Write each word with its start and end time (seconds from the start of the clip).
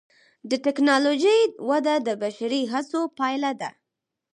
د 0.49 0.51
ټکنالوجۍ 0.65 1.39
وده 1.69 1.95
د 2.07 2.09
بشري 2.21 2.61
هڅو 2.71 3.01
پایله 3.17 3.51
ده. 3.61 3.69